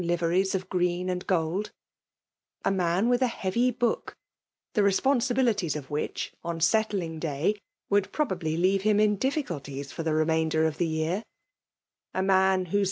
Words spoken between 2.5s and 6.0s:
a nan with a beMf book, the responsibiUties of